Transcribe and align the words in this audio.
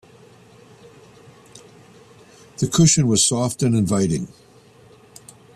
The 2.57 2.65
cushion 2.67 3.05
was 3.05 3.23
soft 3.23 3.61
and 3.61 3.75
inviting. 3.75 4.29